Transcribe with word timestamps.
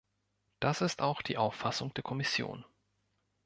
Das 0.59 0.81
ist 0.81 1.03
auch 1.03 1.21
die 1.21 1.37
Auffassung 1.37 1.93
der 1.93 2.01
Kommission. 2.03 2.65